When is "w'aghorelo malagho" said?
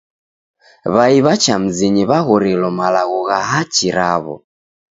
2.09-3.19